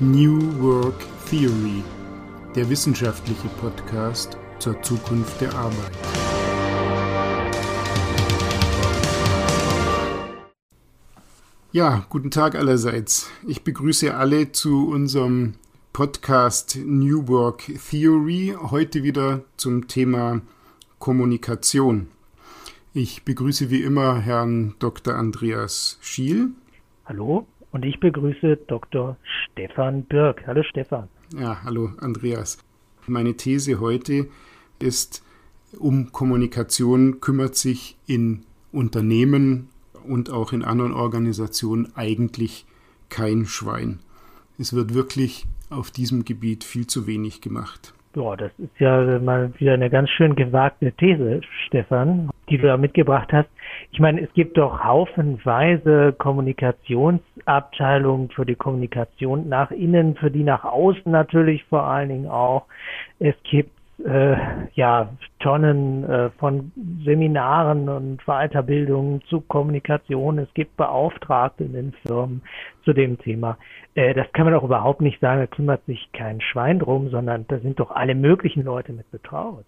[0.00, 0.94] New Work
[1.28, 1.82] Theory,
[2.54, 5.90] der wissenschaftliche Podcast zur Zukunft der Arbeit.
[11.72, 13.28] Ja, guten Tag allerseits.
[13.44, 15.54] Ich begrüße alle zu unserem
[15.92, 20.42] Podcast New Work Theory, heute wieder zum Thema
[21.00, 22.06] Kommunikation.
[22.94, 25.16] Ich begrüße wie immer Herrn Dr.
[25.16, 26.50] Andreas Schiel.
[27.04, 27.48] Hallo.
[27.78, 29.16] Und ich begrüße Dr.
[29.52, 30.44] Stefan Birk.
[30.48, 31.06] Hallo Stefan.
[31.38, 32.58] Ja, hallo Andreas.
[33.06, 34.26] Meine These heute
[34.80, 35.22] ist,
[35.78, 39.68] um Kommunikation kümmert sich in Unternehmen
[40.02, 42.66] und auch in anderen Organisationen eigentlich
[43.10, 44.00] kein Schwein.
[44.58, 47.94] Es wird wirklich auf diesem Gebiet viel zu wenig gemacht.
[48.18, 52.76] Ja, das ist ja mal wieder eine ganz schön gewagte These, Stefan, die du da
[52.76, 53.48] mitgebracht hast.
[53.92, 60.64] Ich meine, es gibt doch haufenweise Kommunikationsabteilungen für die Kommunikation nach innen, für die nach
[60.64, 62.64] außen natürlich vor allen Dingen auch.
[63.20, 64.36] Es gibt äh,
[64.74, 66.72] ja Tonnen äh, von
[67.04, 70.38] Seminaren und Weiterbildungen zu Kommunikation.
[70.38, 72.42] Es gibt Beauftragte in den Firmen
[72.84, 73.58] zu dem Thema.
[73.94, 77.46] Äh, das kann man doch überhaupt nicht sagen, da kümmert sich kein Schwein drum, sondern
[77.48, 79.66] da sind doch alle möglichen Leute mit betraut.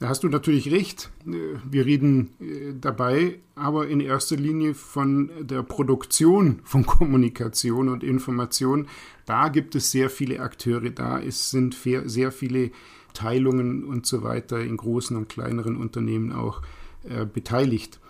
[0.00, 1.10] Da hast du natürlich recht.
[1.24, 8.88] Wir reden äh, dabei aber in erster Linie von der Produktion von Kommunikation und Information.
[9.26, 12.70] Da gibt es sehr viele Akteure, da ist, sind sehr viele
[13.12, 16.62] Teilungen und so weiter in großen und kleineren Unternehmen auch
[17.08, 18.00] äh, beteiligt.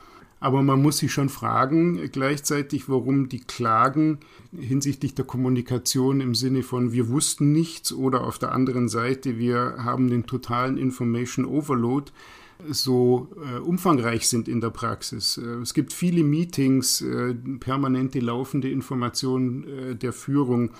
[0.40, 4.18] Aber man muss sich schon fragen gleichzeitig, warum die Klagen
[4.58, 9.76] hinsichtlich der Kommunikation im Sinne von wir wussten nichts oder auf der anderen Seite wir
[9.78, 12.10] haben den totalen Information Overload
[12.68, 15.38] so äh, umfangreich sind in der Praxis.
[15.38, 20.70] Äh, es gibt viele Meetings, äh, permanente laufende Informationen äh, der Führung,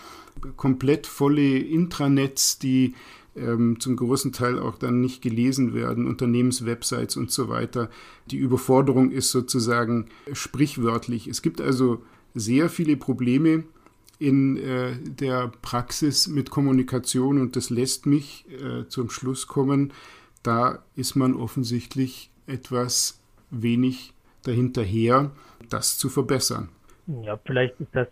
[0.57, 2.95] komplett volle Intranets, die
[3.36, 7.90] ähm, zum großen Teil auch dann nicht gelesen werden, Unternehmenswebsites und so weiter.
[8.30, 11.29] Die Überforderung ist sozusagen sprichwörtlich.
[11.29, 12.02] Es gibt also
[12.34, 13.64] sehr viele Probleme
[14.18, 19.92] in äh, der Praxis mit Kommunikation und das lässt mich äh, zum Schluss kommen,
[20.42, 23.20] da ist man offensichtlich etwas
[23.51, 24.12] wenig
[24.45, 25.33] dahinterher,
[25.68, 26.68] das zu verbessern.
[27.07, 28.08] Ja, vielleicht ist das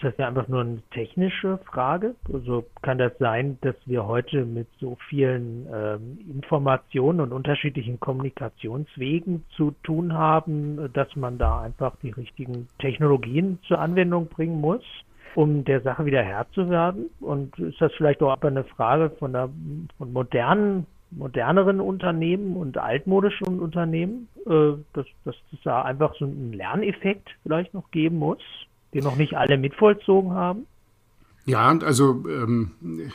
[0.00, 2.14] ist das ja einfach nur eine technische Frage?
[2.32, 9.44] Also kann das sein, dass wir heute mit so vielen ähm, Informationen und unterschiedlichen Kommunikationswegen
[9.56, 14.82] zu tun haben, dass man da einfach die richtigen Technologien zur Anwendung bringen muss,
[15.34, 17.10] um der Sache wieder Herr zu werden?
[17.20, 19.50] Und ist das vielleicht auch eine Frage von, der,
[19.98, 26.52] von modernen moderneren Unternehmen und altmodischen Unternehmen, äh, dass, dass es da einfach so einen
[26.52, 28.38] Lerneffekt vielleicht noch geben muss?
[28.94, 30.66] Den noch nicht alle mitvollzogen haben?
[31.46, 32.72] Ja, also ähm,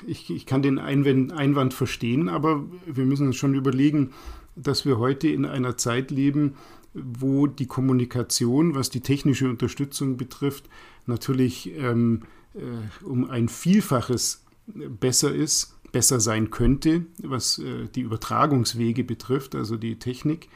[0.08, 4.12] ich, ich kann den Einwand, Einwand verstehen, aber wir müssen uns schon überlegen,
[4.56, 6.56] dass wir heute in einer Zeit leben,
[6.94, 10.69] wo die Kommunikation, was die technische Unterstützung betrifft,
[11.06, 12.24] natürlich ähm,
[12.56, 19.78] äh, um ein Vielfaches besser ist, besser sein könnte, was äh, die Übertragungswege betrifft, also
[19.78, 20.50] die Technik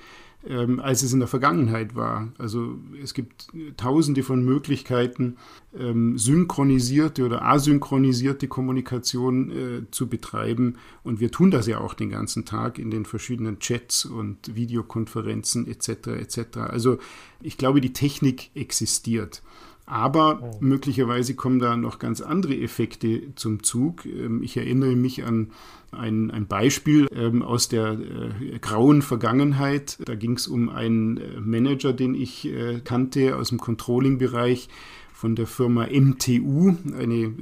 [0.48, 2.30] ähm, als es in der Vergangenheit war.
[2.38, 5.38] Also es gibt tausende von Möglichkeiten,
[5.78, 10.78] ähm, synchronisierte oder asynchronisierte Kommunikation äh, zu betreiben.
[11.04, 15.68] Und wir tun das ja auch den ganzen Tag in den verschiedenen Chats und Videokonferenzen
[15.68, 16.08] etc.
[16.08, 16.58] etc.
[16.58, 17.00] Also
[17.42, 19.42] ich glaube, die Technik existiert.
[19.90, 24.06] Aber möglicherweise kommen da noch ganz andere Effekte zum Zug.
[24.06, 25.50] Ähm, ich erinnere mich an
[25.92, 29.98] ein, ein Beispiel ähm, aus der äh, grauen Vergangenheit.
[30.06, 34.70] Da ging es um einen äh, Manager, den ich äh, kannte aus dem Controlling-Bereich
[35.12, 37.34] von der Firma MTU, eine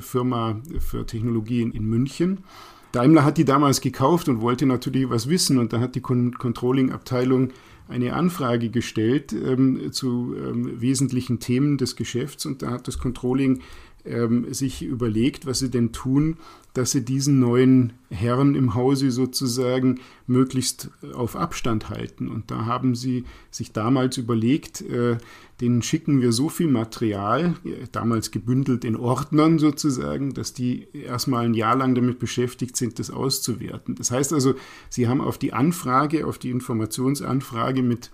[0.00, 2.44] Firma für Technologien in München.
[2.92, 5.58] Daimler hat die damals gekauft und wollte natürlich was wissen.
[5.58, 7.50] Und da hat die Controlling-Abteilung
[7.88, 12.46] eine Anfrage gestellt ähm, zu ähm, wesentlichen Themen des Geschäfts.
[12.46, 13.60] Und da hat das Controlling
[14.08, 16.36] ähm, sich überlegt, was sie denn tun,
[16.74, 22.28] dass sie diesen neuen Herren im Hause sozusagen möglichst auf Abstand halten.
[22.28, 25.18] Und da haben sie sich damals überlegt, äh,
[25.60, 27.54] denen schicken wir so viel Material,
[27.90, 33.10] damals gebündelt in Ordnern sozusagen, dass die erstmal ein Jahr lang damit beschäftigt sind, das
[33.10, 33.96] auszuwerten.
[33.96, 34.54] Das heißt also,
[34.88, 38.10] sie haben auf die Anfrage, auf die Informationsanfrage mit,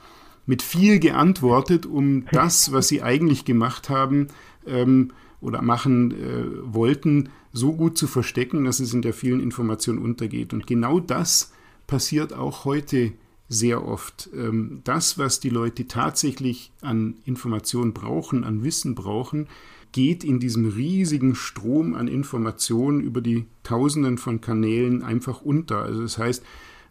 [0.47, 4.29] mit viel geantwortet, um das, was sie eigentlich gemacht haben,
[4.67, 5.13] ähm,
[5.45, 10.53] oder machen äh, wollten, so gut zu verstecken, dass es in der vielen Information untergeht.
[10.53, 11.53] Und genau das
[11.87, 13.13] passiert auch heute
[13.49, 14.31] sehr oft.
[14.35, 19.47] Ähm, das, was die Leute tatsächlich an Informationen brauchen, an Wissen brauchen,
[19.93, 25.83] geht in diesem riesigen Strom an Informationen über die Tausenden von Kanälen einfach unter.
[25.83, 26.43] Also das heißt,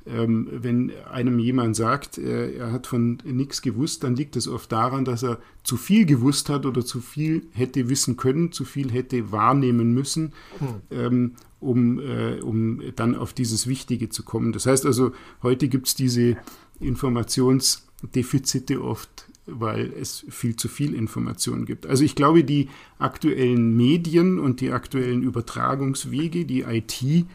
[0.06, 4.72] ähm, wenn einem jemand sagt, äh, er hat von nichts gewusst, dann liegt es oft
[4.72, 8.92] daran, dass er zu viel gewusst hat oder zu viel hätte wissen können, zu viel
[8.92, 10.68] hätte wahrnehmen müssen, hm.
[10.92, 14.52] ähm, um, äh, um dann auf dieses Wichtige zu kommen.
[14.52, 16.38] Das heißt also, heute gibt es diese
[16.80, 21.86] Informationsdefizite oft weil es viel zu viel Information gibt.
[21.86, 27.26] Also ich glaube, die aktuellen Medien und die aktuellen Übertragungswege, die IT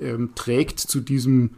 [0.00, 1.50] ähm, trägt zu diesem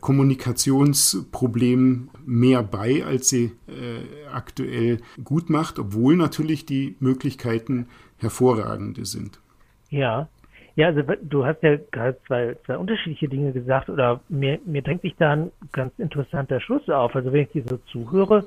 [0.00, 7.88] Kommunikationsproblem mehr bei, als sie äh, aktuell gut macht, obwohl natürlich die Möglichkeiten
[8.18, 9.40] hervorragende sind.
[9.90, 10.28] Ja,
[10.76, 15.02] ja, also du hast ja gerade zwei, zwei unterschiedliche Dinge gesagt oder mir, mir drängt
[15.02, 17.14] sich da ein ganz interessanter Schluss auf.
[17.14, 18.46] Also wenn ich dir so zuhöre,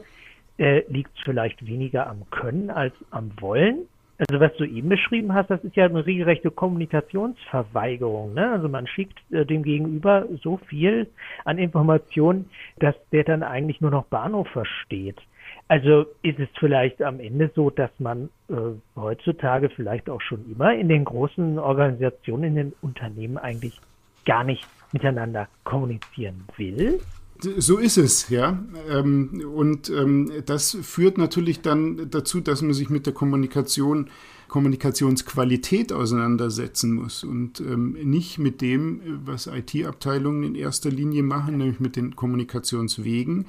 [0.58, 3.88] äh, liegt es vielleicht weniger am Können als am Wollen.
[4.20, 8.34] Also was du eben beschrieben hast, das ist ja eine regelrechte Kommunikationsverweigerung.
[8.34, 8.52] Ne?
[8.52, 11.08] Also man schickt äh, dem Gegenüber so viel
[11.46, 12.50] an Informationen,
[12.80, 15.22] dass der dann eigentlich nur noch Bahnhof versteht.
[15.68, 18.54] Also ist es vielleicht am Ende so, dass man äh,
[18.96, 23.80] heutzutage vielleicht auch schon immer in den großen Organisationen, in den Unternehmen eigentlich
[24.26, 27.00] gar nicht miteinander kommunizieren will?
[27.40, 28.64] So ist es, ja.
[28.90, 34.10] Ähm, und ähm, das führt natürlich dann dazu, dass man sich mit der Kommunikation,
[34.48, 41.80] Kommunikationsqualität auseinandersetzen muss und ähm, nicht mit dem, was IT-Abteilungen in erster Linie machen, nämlich
[41.80, 43.46] mit den Kommunikationswegen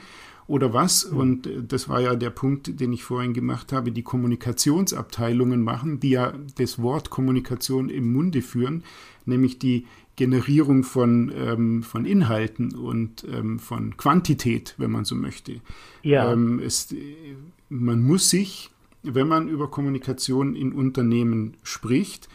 [0.49, 4.03] oder was, und äh, das war ja der Punkt, den ich vorhin gemacht habe, die
[4.03, 8.83] Kommunikationsabteilungen machen, die ja das Wort Kommunikation im Munde führen,
[9.27, 9.87] nämlich die
[10.19, 15.61] Generierung von, ähm, von Inhalten und ähm, von Quantität, wenn man so möchte.
[16.03, 16.33] Ja.
[16.33, 16.93] Ähm, es,
[17.69, 18.71] man muss sich,
[19.05, 22.29] wenn man über Kommunikation in Unternehmen spricht,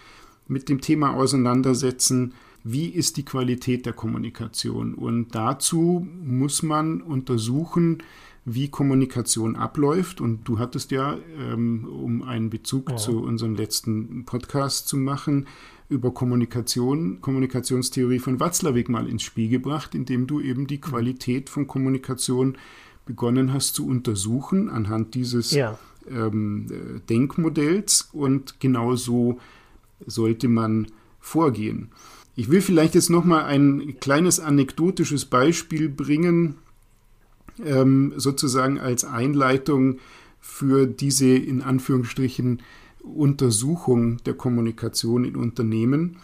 [0.47, 2.33] mit dem Thema auseinandersetzen,
[2.63, 4.94] wie ist die Qualität der Kommunikation.
[4.94, 8.01] Und dazu muss man untersuchen,
[8.45, 10.21] wie Kommunikation abläuft.
[10.21, 12.95] Und du hattest ja, ähm, um einen Bezug ja.
[12.95, 15.47] zu unserem letzten Podcast zu machen,
[15.89, 21.68] über Kommunikation, Kommunikationstheorie von Watzlawick mal ins Spiel gebracht, indem du eben die Qualität von
[21.68, 22.57] Kommunikation
[23.06, 25.77] begonnen hast zu untersuchen anhand dieses ja.
[26.09, 29.39] ähm, äh, Denkmodells und genau so
[30.06, 30.88] sollte man
[31.19, 31.89] vorgehen.
[32.36, 36.56] Ich will vielleicht jetzt noch mal ein kleines anekdotisches Beispiel bringen,
[37.63, 40.00] ähm, sozusagen als Einleitung
[40.39, 42.62] für diese in Anführungsstrichen
[43.03, 46.17] Untersuchung der Kommunikation in Unternehmen.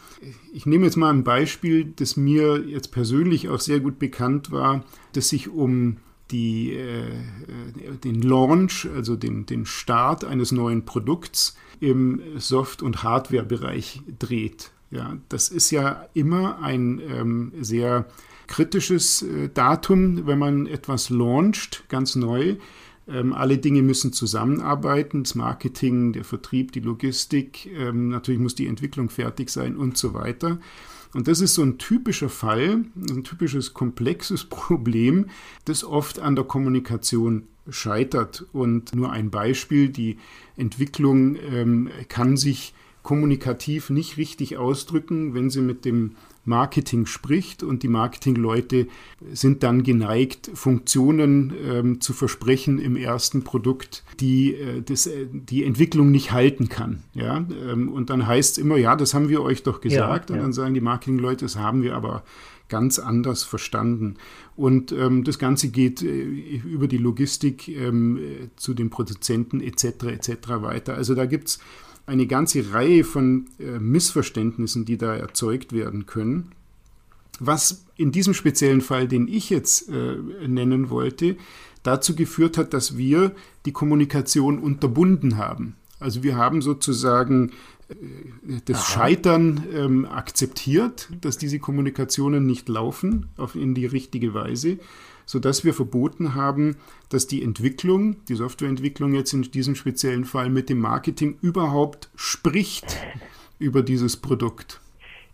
[0.54, 4.84] Ich nehme jetzt mal ein Beispiel, das mir jetzt persönlich auch sehr gut bekannt war,
[5.14, 5.98] das sich um
[6.32, 7.12] die, äh,
[8.04, 14.72] den Launch, also den, den Start eines neuen Produkts im Soft- und Hardware-Bereich dreht.
[14.92, 18.08] Ja, das ist ja immer ein ähm, sehr
[18.48, 22.56] kritisches äh, Datum, wenn man etwas launcht, ganz neu.
[23.10, 28.68] Ähm, alle Dinge müssen zusammenarbeiten, das Marketing, der Vertrieb, die Logistik, ähm, natürlich muss die
[28.68, 30.60] Entwicklung fertig sein und so weiter.
[31.14, 35.26] Und das ist so ein typischer Fall, ein typisches komplexes Problem,
[35.66, 38.46] das oft an der Kommunikation scheitert.
[38.54, 40.18] Und nur ein Beispiel, die
[40.56, 46.16] Entwicklung ähm, kann sich kommunikativ nicht richtig ausdrücken, wenn sie mit dem
[46.46, 48.88] Marketing spricht und die Marketingleute
[49.32, 55.64] sind dann geneigt, Funktionen ähm, zu versprechen im ersten Produkt, die äh, das, äh, die
[55.64, 57.04] Entwicklung nicht halten kann.
[57.14, 57.46] Ja?
[57.70, 60.30] Ähm, und dann heißt es immer, ja, das haben wir euch doch gesagt.
[60.30, 62.24] Ja, und dann sagen die Marketingleute, das haben wir aber
[62.70, 64.16] ganz anders verstanden.
[64.56, 68.20] Und ähm, das Ganze geht äh, über die Logistik ähm,
[68.56, 70.04] zu den Produzenten etc.
[70.04, 70.32] etc.
[70.62, 70.94] weiter.
[70.96, 71.60] Also da gibt es
[72.10, 76.52] eine ganze Reihe von äh, Missverständnissen, die da erzeugt werden können.
[77.40, 81.38] Was in diesem speziellen Fall, den ich jetzt äh, nennen wollte,
[81.84, 83.32] dazu geführt hat, dass wir
[83.66, 85.76] die Kommunikation unterbunden haben.
[86.00, 87.52] Also wir haben sozusagen
[87.90, 87.96] äh,
[88.66, 88.86] das.
[88.86, 94.80] Scheitern ähm, akzeptiert, dass diese Kommunikationen nicht laufen auf, in die richtige Weise
[95.30, 96.78] sodass wir verboten haben,
[97.10, 102.98] dass die Entwicklung, die Softwareentwicklung jetzt in diesem speziellen Fall mit dem Marketing überhaupt spricht
[103.60, 104.82] über dieses Produkt.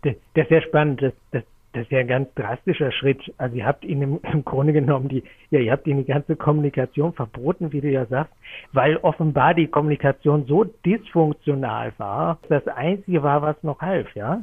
[0.02, 1.00] Das, das ist sehr spannend.
[1.00, 3.22] Das, das, das ist ja ein ganz drastischer Schritt.
[3.38, 7.14] Also ihr habt ihnen im, Grunde genommen die, ja, ihr habt ihnen die ganze Kommunikation
[7.14, 8.34] verboten, wie du ja sagst,
[8.74, 14.42] weil offenbar die Kommunikation so dysfunktional war, das einzige war, was noch half, ja?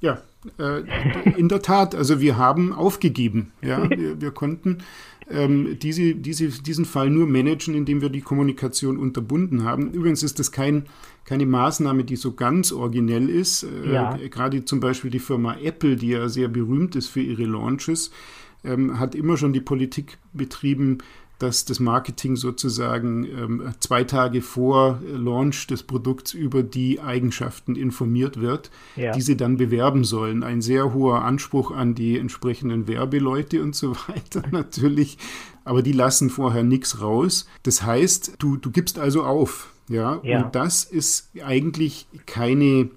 [0.00, 0.22] Ja,
[0.58, 0.82] äh,
[1.36, 1.94] in der Tat.
[1.94, 3.52] Also wir haben aufgegeben.
[3.62, 4.78] Ja, wir, wir konnten
[5.28, 9.92] ähm, diese, diese, diesen Fall nur managen, indem wir die Kommunikation unterbunden haben.
[9.92, 10.86] Übrigens ist das kein,
[11.24, 13.64] keine Maßnahme, die so ganz originell ist.
[13.64, 14.16] Äh, ja.
[14.16, 18.10] Gerade zum Beispiel die Firma Apple, die ja sehr berühmt ist für ihre Launches,
[18.64, 20.98] ähm, hat immer schon die Politik betrieben,
[21.38, 28.40] dass das Marketing sozusagen ähm, zwei Tage vor Launch des Produkts über die Eigenschaften informiert
[28.40, 29.12] wird, ja.
[29.12, 30.42] die sie dann bewerben sollen.
[30.42, 35.18] Ein sehr hoher Anspruch an die entsprechenden Werbeleute und so weiter natürlich,
[35.64, 37.46] aber die lassen vorher nichts raus.
[37.62, 39.72] Das heißt, du, du gibst also auf.
[39.88, 40.20] Ja?
[40.22, 42.88] ja, und das ist eigentlich keine,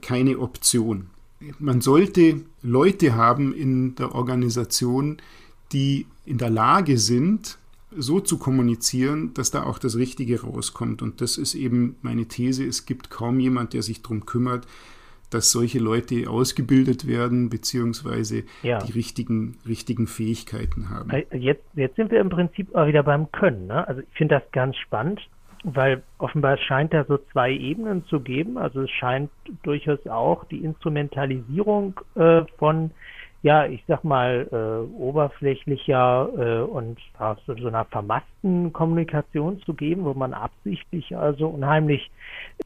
[0.00, 1.08] keine Option.
[1.58, 5.18] Man sollte Leute haben in der Organisation,
[5.72, 7.58] die in der Lage sind,
[7.96, 11.02] so zu kommunizieren, dass da auch das Richtige rauskommt.
[11.02, 12.64] Und das ist eben meine These.
[12.64, 14.66] Es gibt kaum jemand, der sich darum kümmert,
[15.30, 18.78] dass solche Leute ausgebildet werden, beziehungsweise ja.
[18.78, 21.10] die richtigen, richtigen Fähigkeiten haben.
[21.32, 23.66] Jetzt, jetzt sind wir im Prinzip auch wieder beim Können.
[23.66, 23.86] Ne?
[23.86, 25.20] Also ich finde das ganz spannend,
[25.64, 28.58] weil offenbar scheint da so zwei Ebenen zu geben.
[28.58, 29.30] Also es scheint
[29.62, 32.90] durchaus auch die Instrumentalisierung äh, von
[33.44, 39.74] ja, ich sag mal, äh, oberflächlicher äh, und ja, so, so einer vermassten Kommunikation zu
[39.74, 42.10] geben, wo man absichtlich also unheimlich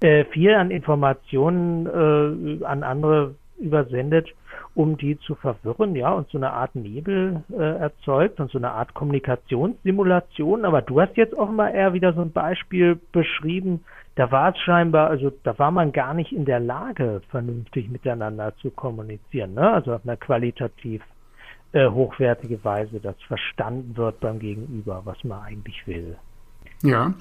[0.01, 4.29] äh, viel an Informationen äh, an andere übersendet,
[4.75, 8.71] um die zu verwirren, ja, und so eine Art Nebel äh, erzeugt und so eine
[8.71, 10.65] Art Kommunikationssimulation.
[10.65, 13.85] Aber du hast jetzt offenbar eher wieder so ein Beispiel beschrieben,
[14.19, 18.53] da war es scheinbar, also da war man gar nicht in der Lage, vernünftig miteinander
[18.57, 19.71] zu kommunizieren, ne?
[19.71, 21.03] Also auf einer qualitativ
[21.73, 26.17] äh, hochwertige Weise, dass verstanden wird beim Gegenüber, was man eigentlich will.
[26.83, 27.15] Ja.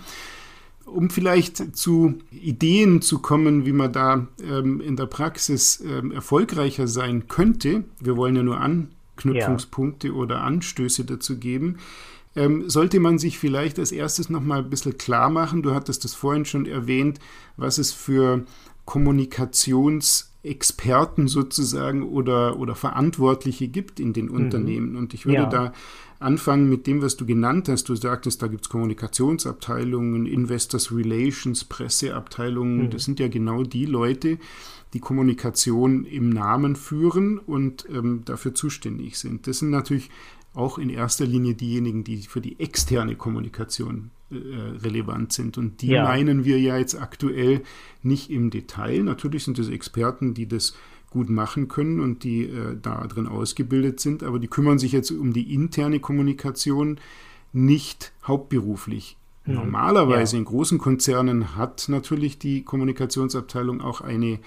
[0.87, 6.87] Um vielleicht zu Ideen zu kommen, wie man da ähm, in der Praxis ähm, erfolgreicher
[6.87, 10.13] sein könnte, wir wollen ja nur Anknüpfungspunkte ja.
[10.13, 11.77] oder Anstöße dazu geben,
[12.37, 16.13] ähm, sollte man sich vielleicht als erstes nochmal ein bisschen klar machen, du hattest das
[16.13, 17.19] vorhin schon erwähnt,
[17.57, 18.45] was es für
[18.85, 24.35] Kommunikationsexperten sozusagen oder, oder Verantwortliche gibt in den mhm.
[24.35, 24.95] Unternehmen.
[24.95, 25.49] Und ich würde ja.
[25.49, 25.73] da
[26.19, 27.89] anfangen mit dem, was du genannt hast.
[27.89, 32.85] Du sagtest, da gibt es Kommunikationsabteilungen, Investors Relations, Presseabteilungen.
[32.85, 32.89] Mhm.
[32.89, 34.39] Das sind ja genau die Leute,
[34.93, 39.47] die Kommunikation im Namen führen und ähm, dafür zuständig sind.
[39.47, 40.09] Das sind natürlich
[40.53, 45.57] auch in erster Linie diejenigen, die für die externe Kommunikation äh, relevant sind.
[45.57, 46.03] Und die ja.
[46.03, 47.61] meinen wir ja jetzt aktuell
[48.01, 49.03] nicht im Detail.
[49.03, 50.73] Natürlich sind es Experten, die das
[51.09, 55.11] gut machen können und die äh, da drin ausgebildet sind, aber die kümmern sich jetzt
[55.11, 56.99] um die interne Kommunikation
[57.53, 59.17] nicht hauptberuflich.
[59.45, 59.55] Mhm.
[59.55, 60.39] Normalerweise ja.
[60.39, 64.39] in großen Konzernen hat natürlich die Kommunikationsabteilung auch eine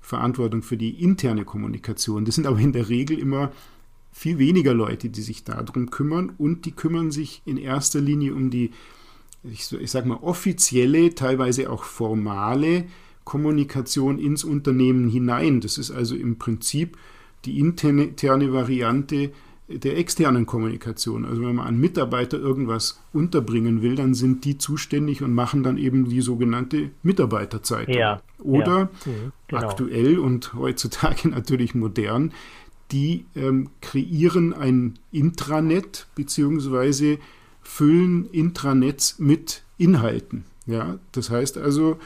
[0.00, 2.24] Verantwortung für die interne Kommunikation.
[2.24, 3.52] Das sind aber in der Regel immer
[4.12, 8.50] viel weniger Leute, die sich darum kümmern und die kümmern sich in erster Linie um
[8.50, 8.72] die,
[9.44, 12.86] ich, ich sage mal, offizielle, teilweise auch formale
[13.28, 15.60] Kommunikation ins Unternehmen hinein.
[15.60, 16.96] Das ist also im Prinzip
[17.44, 19.32] die interne Variante
[19.68, 21.26] der externen Kommunikation.
[21.26, 25.76] Also wenn man an Mitarbeiter irgendwas unterbringen will, dann sind die zuständig und machen dann
[25.76, 27.94] eben die sogenannte Mitarbeiterzeitung.
[27.94, 29.68] Ja, Oder ja, mhm, genau.
[29.68, 32.32] aktuell und heutzutage natürlich modern
[32.92, 37.18] die ähm, kreieren ein Intranet beziehungsweise
[37.60, 40.44] füllen Intranets mit Inhalten.
[40.64, 41.98] Ja, das heißt also,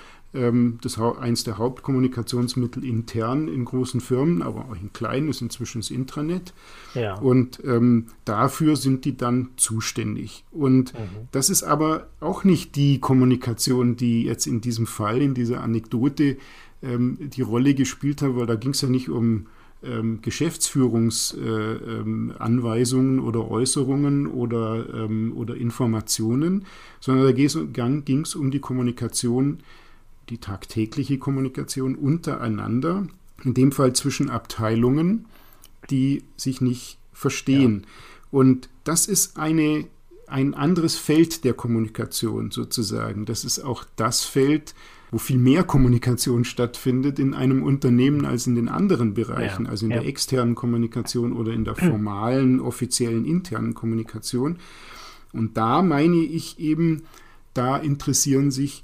[0.81, 5.91] das eins der Hauptkommunikationsmittel intern in großen Firmen, aber auch in kleinen ist inzwischen das
[5.91, 6.55] Intranet.
[6.95, 7.17] Ja.
[7.17, 10.45] Und ähm, dafür sind die dann zuständig.
[10.51, 11.29] Und mhm.
[11.33, 16.39] das ist aber auch nicht die Kommunikation, die jetzt in diesem Fall, in dieser Anekdote
[16.83, 19.49] ähm, die Rolle gespielt hat, weil da ging es ja nicht um
[19.85, 26.65] ähm, Geschäftsführungsanweisungen äh, ähm, oder Äußerungen oder, ähm, oder Informationen,
[27.01, 29.59] sondern da ging es um die Kommunikation,
[30.33, 33.07] die tagtägliche Kommunikation untereinander,
[33.45, 35.27] in dem Fall zwischen Abteilungen,
[35.91, 37.83] die sich nicht verstehen.
[37.83, 37.89] Ja.
[38.39, 39.85] Und das ist eine,
[40.27, 43.27] ein anderes Feld der Kommunikation sozusagen.
[43.27, 44.75] Das ist auch das Feld,
[45.11, 49.85] wo viel mehr Kommunikation stattfindet in einem Unternehmen als in den anderen Bereichen, ja, also
[49.85, 49.99] in ja.
[49.99, 54.57] der externen Kommunikation oder in der formalen, offiziellen internen Kommunikation.
[55.35, 57.03] Und da meine ich eben,
[57.53, 58.83] da interessieren sich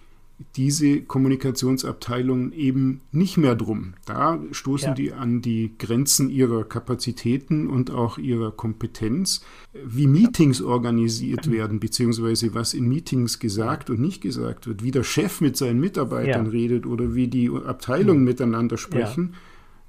[0.57, 3.95] diese Kommunikationsabteilungen eben nicht mehr drum.
[4.07, 4.95] Da stoßen ja.
[4.95, 9.45] die an die Grenzen ihrer Kapazitäten und auch ihrer Kompetenz.
[9.85, 15.03] Wie Meetings organisiert werden, beziehungsweise was in Meetings gesagt und nicht gesagt wird, wie der
[15.03, 16.51] Chef mit seinen Mitarbeitern ja.
[16.53, 18.27] redet oder wie die Abteilungen mhm.
[18.27, 19.35] miteinander sprechen,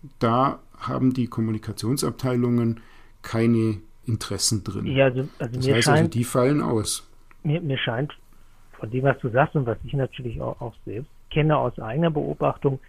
[0.02, 0.10] ja.
[0.20, 2.80] da haben die Kommunikationsabteilungen
[3.22, 4.88] keine Interessen drin.
[4.88, 7.08] Ja, also, also das heißt scheint, also, die fallen aus.
[7.44, 8.14] Mir, mir scheint,
[8.80, 12.12] von dem, was du sagst und was ich natürlich auch, auch selbst kenne aus eigener
[12.12, 12.80] Beobachtung,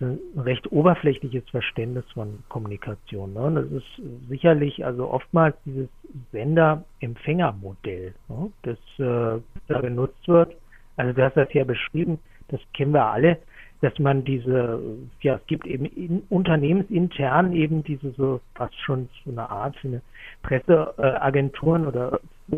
[0.00, 3.34] ein recht oberflächliches Verständnis von Kommunikation.
[3.34, 3.52] Ne?
[3.54, 5.88] Das ist sicherlich also oftmals dieses
[6.32, 8.52] Sender-Empfänger-Modell, ne?
[8.62, 10.56] das äh, da genutzt wird.
[10.96, 13.38] Also du hast das ja beschrieben, das kennen wir alle,
[13.80, 14.80] dass man diese,
[15.22, 20.02] ja, es gibt eben in, unternehmensintern eben diese so fast schon so eine Art eine
[20.42, 22.20] Presseagenturen oder
[22.52, 22.56] äh,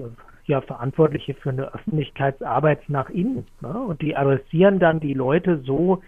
[0.52, 3.46] ja Verantwortliche für eine Öffentlichkeitsarbeit nach innen.
[3.60, 3.68] Ne?
[3.68, 6.02] Und die adressieren dann die Leute so,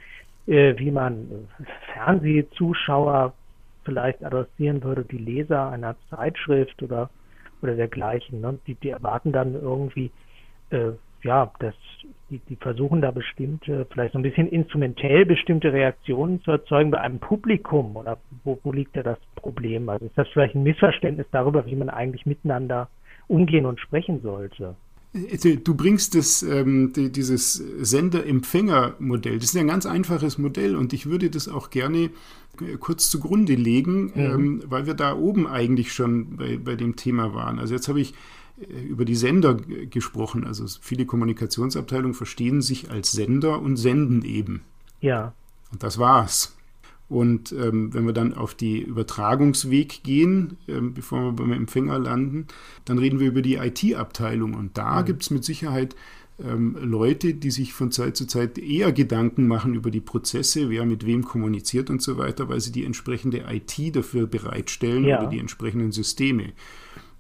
[0.46, 1.48] äh, wie man
[1.92, 3.32] Fernsehzuschauer
[3.84, 7.10] vielleicht adressieren würde, die Leser einer Zeitschrift oder
[7.62, 8.40] oder dergleichen.
[8.40, 8.58] Ne?
[8.66, 10.10] Die, die erwarten dann irgendwie
[10.70, 10.92] äh,
[11.24, 11.74] ja, das,
[12.30, 17.00] die, die versuchen da bestimmte, vielleicht so ein bisschen instrumentell bestimmte Reaktionen zu erzeugen bei
[17.00, 19.88] einem Publikum oder wo, wo liegt da das Problem?
[19.88, 22.88] Also ist das vielleicht ein Missverständnis darüber, wie man eigentlich miteinander
[23.28, 24.76] umgehen und sprechen sollte?
[25.31, 29.38] Also, du bringst das, ähm, die, dieses Sender-Empfänger-Modell.
[29.38, 32.11] Das ist ein ganz einfaches Modell und ich würde das auch gerne
[32.61, 34.12] äh, kurz zugrunde legen, mhm.
[34.16, 37.61] ähm, weil wir da oben eigentlich schon bei, bei dem Thema waren.
[37.61, 38.14] Also jetzt habe ich
[38.61, 40.45] äh, über die Sender gesprochen.
[40.45, 44.62] Also viele Kommunikationsabteilungen verstehen sich als Sender und senden eben.
[45.00, 45.33] Ja.
[45.71, 46.53] Und das war's.
[47.14, 52.49] Und ähm, wenn wir dann auf die Übertragungsweg gehen, ähm, bevor wir beim Empfänger landen,
[52.85, 54.54] dann reden wir über die IT-Abteilung.
[54.54, 55.04] Und da mhm.
[55.04, 55.94] gibt es mit Sicherheit
[56.42, 60.85] ähm, Leute, die sich von Zeit zu Zeit eher Gedanken machen über die Prozesse, wer
[60.87, 65.21] mit wem kommuniziert und so weiter, weil sie die entsprechende IT dafür bereitstellen ja.
[65.21, 66.52] oder die entsprechenden Systeme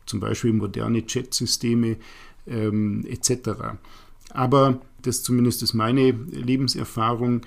[0.06, 1.98] zum Beispiel moderne Chat-Systeme
[2.48, 3.76] ähm, etc.
[4.30, 7.42] Aber das zumindest ist meine Lebenserfahrung.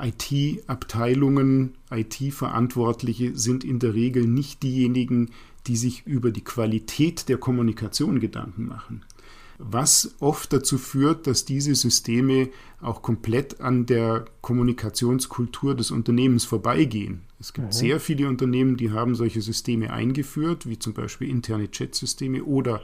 [0.00, 5.30] IT-Abteilungen, IT-Verantwortliche sind in der Regel nicht diejenigen,
[5.66, 9.04] die sich über die Qualität der Kommunikation Gedanken machen
[9.58, 12.48] was oft dazu führt, dass diese Systeme
[12.80, 17.22] auch komplett an der Kommunikationskultur des Unternehmens vorbeigehen.
[17.40, 17.72] Es gibt mhm.
[17.72, 22.80] sehr viele Unternehmen, die haben solche Systeme eingeführt, wie zum Beispiel interne Chat-Systeme oder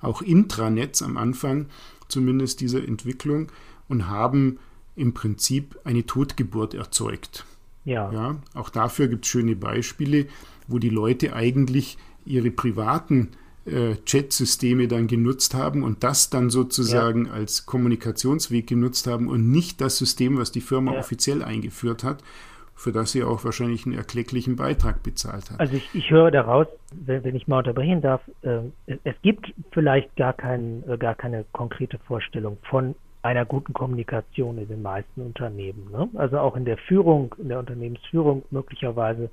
[0.00, 1.66] auch Intranets am Anfang
[2.08, 3.50] zumindest dieser Entwicklung
[3.88, 4.58] und haben
[4.98, 7.44] im Prinzip eine Totgeburt erzeugt.
[7.84, 8.12] Ja.
[8.12, 10.26] ja auch dafür gibt es schöne Beispiele,
[10.66, 13.30] wo die Leute eigentlich ihre privaten
[13.64, 17.32] äh, Chat-Systeme dann genutzt haben und das dann sozusagen ja.
[17.32, 20.98] als Kommunikationsweg genutzt haben und nicht das System, was die Firma ja.
[21.00, 22.22] offiziell eingeführt hat,
[22.74, 25.60] für das sie auch wahrscheinlich einen erklecklichen Beitrag bezahlt hat.
[25.60, 28.60] Also ich, ich höre daraus, wenn, wenn, ich mal unterbrechen darf, äh,
[29.04, 34.68] es gibt vielleicht gar, kein, äh, gar keine konkrete Vorstellung von einer guten Kommunikation in
[34.68, 35.90] den meisten Unternehmen.
[35.90, 36.08] Ne?
[36.14, 39.30] Also auch in der Führung, in der Unternehmensführung möglicherweise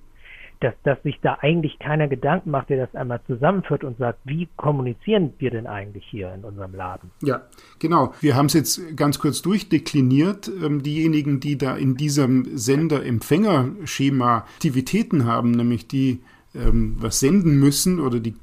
[0.61, 4.47] dass, dass sich da eigentlich keiner Gedanken macht, der das einmal zusammenführt und sagt, wie
[4.55, 7.11] kommunizieren wir denn eigentlich hier in unserem Laden?
[7.21, 7.41] Ja,
[7.79, 8.13] genau.
[8.21, 10.47] Wir haben es jetzt ganz kurz durchdekliniert.
[10.47, 16.21] Ähm, diejenigen, die da in diesem Sender-Empfänger-Schema Aktivitäten haben, nämlich die
[16.53, 18.35] ähm, was senden müssen oder die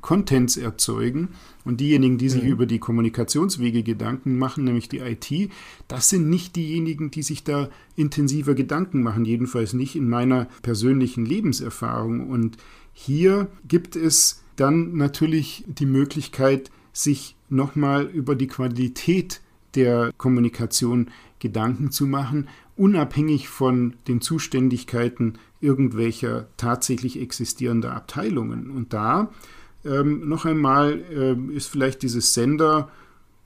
[0.00, 1.28] Contents erzeugen
[1.64, 2.48] und diejenigen, die sich mhm.
[2.48, 5.50] über die Kommunikationswege Gedanken machen, nämlich die IT,
[5.86, 11.26] das sind nicht diejenigen, die sich da intensiver Gedanken machen, jedenfalls nicht in meiner persönlichen
[11.26, 12.30] Lebenserfahrung.
[12.30, 12.56] Und
[12.92, 19.40] hier gibt es dann natürlich die Möglichkeit, sich nochmal über die Qualität
[19.74, 28.70] der Kommunikation Gedanken zu machen, unabhängig von den Zuständigkeiten irgendwelcher tatsächlich existierender Abteilungen.
[28.70, 29.30] Und da
[29.84, 32.90] ähm, noch einmal äh, ist vielleicht dieses Sender,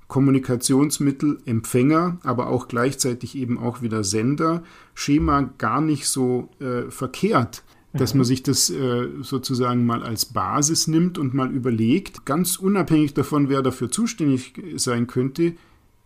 [0.07, 4.63] Kommunikationsmittel, Empfänger, aber auch gleichzeitig eben auch wieder Sender,
[4.95, 7.63] Schema gar nicht so äh, verkehrt,
[7.93, 8.25] dass man mhm.
[8.25, 13.61] sich das äh, sozusagen mal als Basis nimmt und mal überlegt, ganz unabhängig davon, wer
[13.61, 15.55] dafür zuständig sein könnte,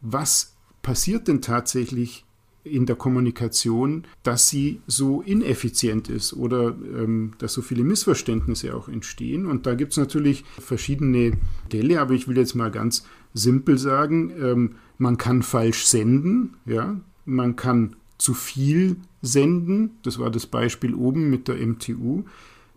[0.00, 2.24] was passiert denn tatsächlich
[2.64, 8.88] in der Kommunikation, dass sie so ineffizient ist oder ähm, dass so viele Missverständnisse auch
[8.88, 9.46] entstehen.
[9.46, 11.32] Und da gibt es natürlich verschiedene
[11.64, 17.00] Modelle, aber ich will jetzt mal ganz simpel sagen, ähm, man kann falsch senden, ja,
[17.24, 22.24] man kann zu viel senden, das war das Beispiel oben mit der MTU,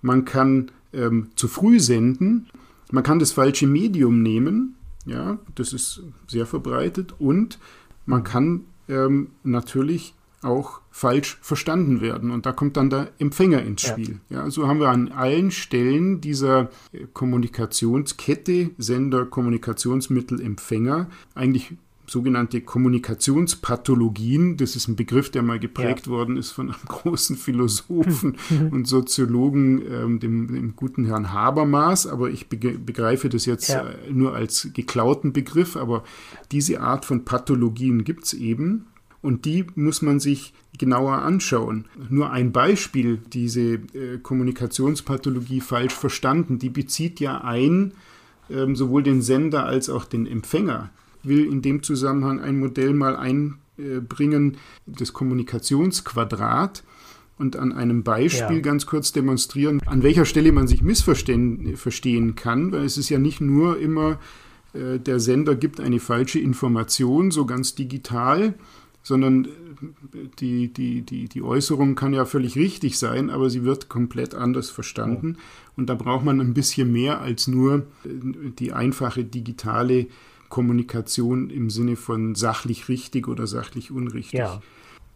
[0.02, 2.48] man kann ähm, zu früh senden,
[2.92, 7.14] man kann das falsche Medium nehmen, ja, das ist sehr verbreitet.
[7.20, 7.60] Und
[8.06, 12.32] man kann ähm, natürlich auch falsch verstanden werden.
[12.32, 14.20] Und da kommt dann der Empfänger ins Spiel.
[14.30, 14.44] Ja.
[14.44, 14.50] ja.
[14.52, 16.70] so haben wir an allen Stellen dieser
[17.14, 21.74] Kommunikationskette, Sender, Kommunikationsmittel, Empfänger, eigentlich
[22.08, 24.58] sogenannte Kommunikationspathologien.
[24.58, 26.12] Das ist ein Begriff, der mal geprägt ja.
[26.12, 28.38] worden ist von einem großen Philosophen
[28.72, 32.08] und Soziologen, ähm, dem, dem, guten Herrn Habermas.
[32.08, 33.88] Aber ich begreife das jetzt ja.
[33.88, 35.76] äh, nur als geklauten Begriff.
[35.76, 36.04] Aber
[36.52, 38.88] diese Art von Pathologien gibt es eben.
[39.22, 41.86] Und die muss man sich genauer anschauen.
[42.10, 47.94] Nur ein Beispiel, diese äh, Kommunikationspathologie falsch verstanden, die bezieht ja ein
[48.50, 50.92] ähm, sowohl den Sender als auch den Empfänger
[51.28, 56.84] will in dem Zusammenhang ein Modell mal einbringen, das Kommunikationsquadrat
[57.38, 58.62] und an einem Beispiel ja.
[58.62, 63.42] ganz kurz demonstrieren, an welcher Stelle man sich missverstehen kann, weil es ist ja nicht
[63.42, 64.20] nur immer,
[64.74, 68.54] äh, der Sender gibt eine falsche Information, so ganz digital,
[69.04, 69.50] sondern äh,
[70.40, 74.70] die, die, die, die Äußerung kann ja völlig richtig sein, aber sie wird komplett anders
[74.70, 75.38] verstanden.
[75.78, 78.10] Und da braucht man ein bisschen mehr als nur äh,
[78.60, 80.08] die einfache digitale
[80.56, 84.40] Kommunikation im Sinne von sachlich richtig oder sachlich unrichtig.
[84.40, 84.62] Ja.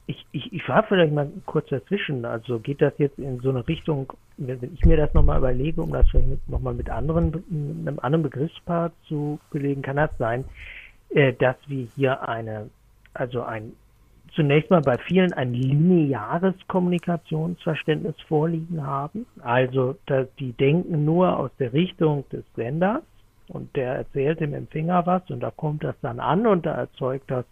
[0.05, 2.25] Ich, ich, ich frage vielleicht mal kurz dazwischen.
[2.25, 5.93] Also geht das jetzt in so eine Richtung, wenn ich mir das nochmal überlege, um
[5.93, 10.43] das vielleicht nochmal mit anderen, mit einem anderen Begriffspaar zu belegen, kann das sein,
[11.11, 12.69] äh, dass wir hier eine,
[13.13, 13.71] also ein,
[14.35, 19.25] zunächst mal bei vielen ein lineares Kommunikationsverständnis vorliegen haben.
[19.39, 23.03] Also, dass die denken nur aus der Richtung des Senders
[23.49, 27.29] und der erzählt dem Empfänger was und da kommt das dann an und da erzeugt
[27.29, 27.45] das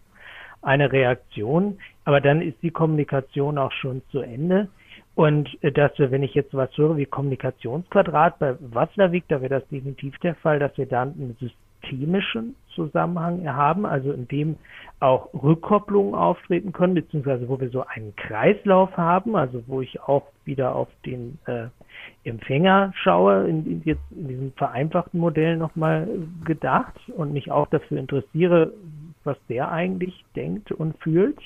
[0.61, 4.69] eine Reaktion, aber dann ist die Kommunikation auch schon zu Ende.
[5.15, 9.59] Und äh, dass wir, wenn ich jetzt was höre wie Kommunikationsquadrat bei Watzlawick, da wäre
[9.59, 14.57] das definitiv der Fall, dass wir dann einen systemischen Zusammenhang haben, also in dem
[14.99, 20.27] auch Rückkopplungen auftreten können, beziehungsweise wo wir so einen Kreislauf haben, also wo ich auch
[20.45, 21.67] wieder auf den äh,
[22.23, 26.07] Empfänger schaue, in, in, jetzt in diesem vereinfachten Modell nochmal
[26.45, 28.73] gedacht und mich auch dafür interessiere,
[29.23, 31.39] was der eigentlich denkt und fühlt,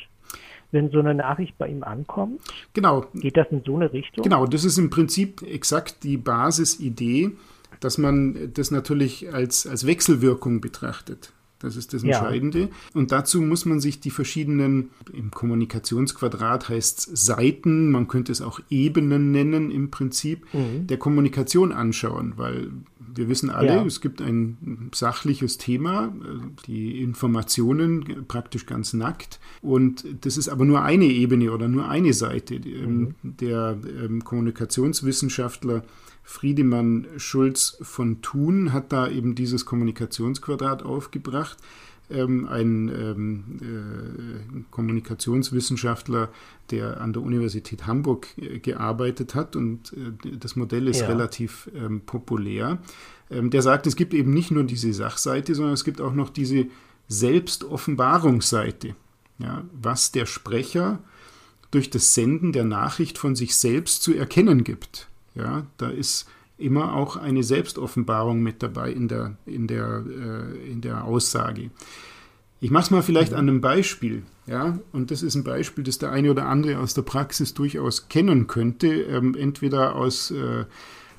[0.72, 2.42] wenn so eine Nachricht bei ihm ankommt.
[2.74, 3.06] Genau.
[3.14, 4.24] Geht das in so eine Richtung?
[4.24, 7.32] Genau, das ist im Prinzip exakt die Basisidee,
[7.80, 11.34] dass man das natürlich als, als Wechselwirkung betrachtet.
[11.62, 12.60] Das ist das Entscheidende.
[12.60, 12.68] Ja.
[12.94, 18.42] Und dazu muss man sich die verschiedenen, im Kommunikationsquadrat heißt es Seiten, man könnte es
[18.42, 20.88] auch Ebenen nennen im Prinzip, mhm.
[20.88, 22.72] der Kommunikation anschauen, weil
[23.14, 23.86] wir wissen alle, ja.
[23.86, 26.14] es gibt ein sachliches Thema,
[26.66, 29.40] die Informationen praktisch ganz nackt.
[29.62, 32.60] Und das ist aber nur eine Ebene oder nur eine Seite.
[32.60, 33.16] Mhm.
[33.24, 35.84] Der ähm, Kommunikationswissenschaftler
[36.32, 41.58] Friedemann Schulz von Thun hat da eben dieses Kommunikationsquadrat aufgebracht.
[42.10, 46.30] Ähm, ein ähm, äh, Kommunikationswissenschaftler,
[46.72, 51.08] der an der Universität Hamburg äh, gearbeitet hat und äh, das Modell ist ja.
[51.08, 52.80] relativ ähm, populär.
[53.30, 56.66] Der sagt, es gibt eben nicht nur diese Sachseite, sondern es gibt auch noch diese
[57.08, 58.96] Selbstoffenbarungsseite,
[59.40, 61.00] ja, was der Sprecher
[61.72, 65.08] durch das Senden der Nachricht von sich selbst zu erkennen gibt.
[65.36, 70.82] Ja, da ist immer auch eine Selbstoffenbarung mit dabei in der, in der, äh, in
[70.82, 71.72] der Aussage.
[72.60, 75.98] Ich mache es mal vielleicht an einem Beispiel, ja, und das ist ein Beispiel, das
[75.98, 80.66] der eine oder andere aus der Praxis durchaus kennen könnte, ähm, entweder aus äh,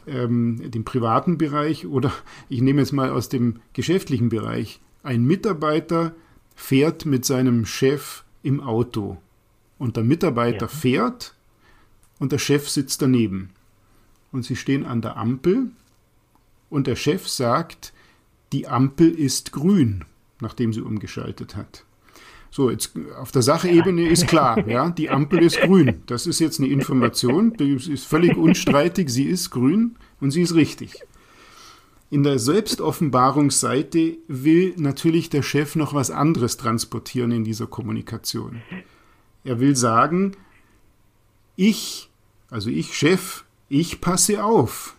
[0.06, 2.12] ähm, dem privaten Bereich oder
[2.48, 4.80] ich nehme jetzt mal aus dem geschäftlichen Bereich.
[5.02, 6.14] Ein Mitarbeiter
[6.54, 9.18] fährt mit seinem Chef im Auto
[9.78, 10.68] und der Mitarbeiter ja.
[10.68, 11.34] fährt
[12.20, 13.50] und der Chef sitzt daneben
[14.32, 15.70] und sie stehen an der Ampel
[16.70, 17.92] und der Chef sagt,
[18.52, 20.04] die Ampel ist grün,
[20.40, 21.84] nachdem sie umgeschaltet hat.
[22.50, 26.02] So, jetzt auf der Sachebene ist klar, ja, die Ampel ist grün.
[26.06, 30.54] Das ist jetzt eine Information, die ist völlig unstreitig, sie ist grün und sie ist
[30.54, 31.02] richtig.
[32.10, 38.60] In der Selbstoffenbarungsseite will natürlich der Chef noch was anderes transportieren in dieser Kommunikation.
[39.44, 40.32] Er will sagen,
[41.56, 42.10] ich,
[42.50, 44.96] also ich Chef, ich passe auf.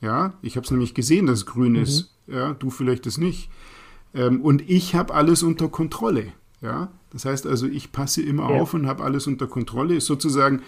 [0.00, 1.82] Ja, ich habe es nämlich gesehen, dass es grün mhm.
[1.82, 2.14] ist.
[2.26, 3.50] Ja, du vielleicht es nicht.
[4.14, 6.32] Ähm, und ich habe alles unter Kontrolle.
[6.62, 8.60] Ja, das heißt also, ich passe immer ja.
[8.60, 9.96] auf und habe alles unter Kontrolle.
[9.96, 10.62] Ist sozusagen,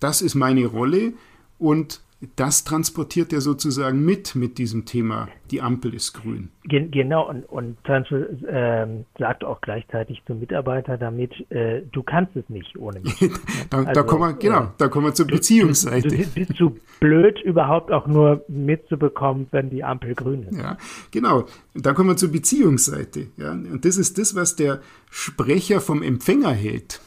[0.00, 1.12] das ist meine Rolle
[1.58, 2.00] und
[2.36, 6.48] das transportiert er sozusagen mit, mit diesem Thema, die Ampel ist grün.
[6.64, 8.86] Genau, und, und äh,
[9.18, 13.18] sagt auch gleichzeitig zum Mitarbeiter damit, äh, du kannst es nicht ohne mich.
[13.70, 16.08] da, also, da, kommen wir, genau, äh, da kommen wir zur Beziehungsseite.
[16.08, 20.56] Du, du bist zu blöd, überhaupt auch nur mitzubekommen, wenn die Ampel grün ist.
[20.56, 20.78] Ja,
[21.10, 21.44] genau.
[21.74, 23.26] Da kommen wir zur Beziehungsseite.
[23.36, 23.52] Ja?
[23.52, 27.02] Und das ist das, was der Sprecher vom Empfänger hält.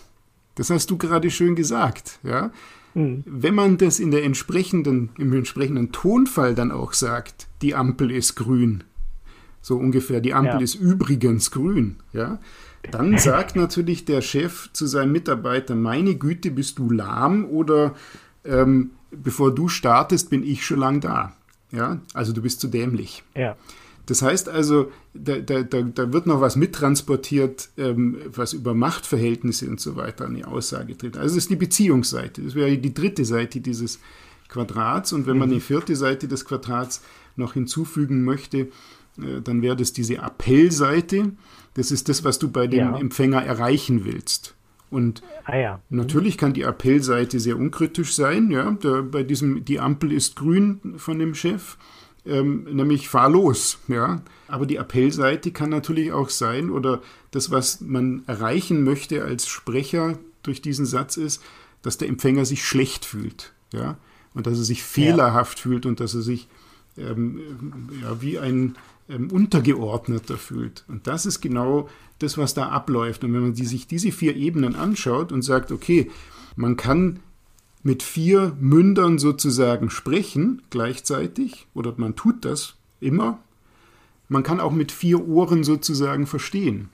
[0.54, 2.20] Das hast du gerade schön gesagt.
[2.22, 2.52] Ja?
[2.94, 3.24] Mhm.
[3.26, 8.36] Wenn man das in der entsprechenden, im entsprechenden Tonfall dann auch sagt, die Ampel ist
[8.36, 8.84] grün,
[9.62, 10.60] so ungefähr, die Ampel ja.
[10.60, 12.40] ist übrigens grün, ja,
[12.92, 17.96] dann sagt natürlich der Chef zu seinem Mitarbeiter, meine Güte, bist du lahm oder
[18.46, 21.34] ähm, bevor du startest, bin ich schon lang da.
[21.72, 23.24] Ja, also du bist zu dämlich.
[23.36, 23.56] Ja.
[24.10, 29.80] Das heißt also, da, da, da wird noch was mittransportiert, ähm, was über Machtverhältnisse und
[29.80, 31.16] so weiter eine Aussage tritt.
[31.16, 32.42] Also das ist die Beziehungsseite.
[32.42, 34.00] Das wäre die dritte Seite dieses
[34.48, 35.14] Quadrats.
[35.14, 35.54] Und wenn man mhm.
[35.54, 37.04] die vierte Seite des Quadrats
[37.36, 38.70] noch hinzufügen möchte,
[39.20, 41.34] äh, dann wäre das diese Appellseite.
[41.76, 42.98] Das ist das, was du bei dem ja.
[42.98, 44.56] Empfänger erreichen willst.
[44.90, 45.82] Und ah, ja.
[45.92, 48.50] natürlich kann die Appellseite sehr unkritisch sein.
[48.50, 51.78] Ja, da, bei diesem, die Ampel ist grün von dem Chef
[52.30, 53.80] ähm, nämlich fahr los.
[53.88, 54.22] Ja?
[54.48, 60.18] Aber die Appellseite kann natürlich auch sein, oder das, was man erreichen möchte als Sprecher
[60.44, 61.42] durch diesen Satz ist,
[61.82, 63.54] dass der Empfänger sich schlecht fühlt.
[63.74, 63.98] Ja?
[64.34, 65.64] Und dass er sich fehlerhaft ja.
[65.64, 66.48] fühlt und dass er sich
[66.98, 68.76] ähm, ja, wie ein
[69.10, 70.84] ähm, Untergeordneter fühlt.
[70.88, 71.90] Und das ist genau
[72.20, 73.24] das, was da abläuft.
[73.24, 76.12] Und wenn man die, sich diese vier Ebenen anschaut und sagt, okay,
[76.56, 77.20] man kann
[77.82, 83.40] mit vier Mündern sozusagen sprechen gleichzeitig, oder man tut das immer.
[84.28, 86.90] Man kann auch mit vier Ohren sozusagen verstehen.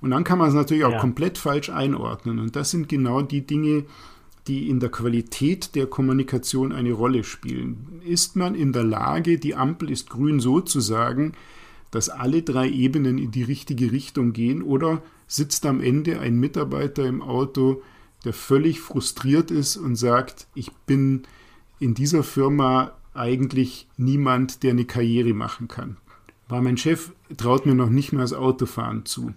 [0.00, 1.00] Und dann kann man es natürlich auch ja.
[1.00, 2.38] komplett falsch einordnen.
[2.38, 3.84] Und das sind genau die Dinge,
[4.46, 8.00] die in der Qualität der Kommunikation eine Rolle spielen.
[8.04, 11.32] Ist man in der Lage, die Ampel ist grün so zu sagen,
[11.90, 17.06] dass alle drei Ebenen in die richtige Richtung gehen, oder sitzt am Ende ein Mitarbeiter
[17.06, 17.82] im Auto,
[18.26, 21.22] der völlig frustriert ist und sagt, ich bin
[21.78, 25.96] in dieser Firma eigentlich niemand, der eine Karriere machen kann.
[26.48, 29.32] Weil mein Chef traut mir noch nicht mal das Autofahren zu.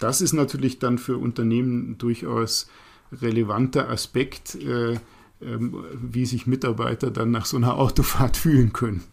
[0.00, 2.68] Das ist natürlich dann für Unternehmen durchaus
[3.12, 4.98] relevanter Aspekt, äh, äh,
[5.40, 9.04] wie sich Mitarbeiter dann nach so einer Autofahrt fühlen können.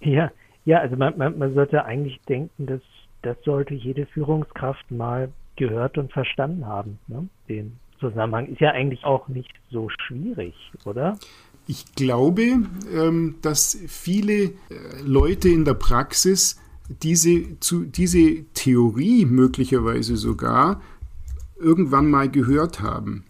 [0.00, 0.32] Ja,
[0.64, 2.80] ja, also man, man, man sollte eigentlich denken, dass
[3.22, 7.28] das sollte jede Führungskraft mal gehört und verstanden haben, ne?
[7.48, 11.18] den Zusammenhang ist ja eigentlich auch nicht so schwierig, oder?
[11.66, 12.62] Ich glaube,
[12.94, 14.52] ähm, dass viele äh,
[15.04, 16.58] Leute in der Praxis
[17.02, 20.80] diese, zu, diese Theorie möglicherweise sogar
[21.58, 23.24] irgendwann mal gehört haben.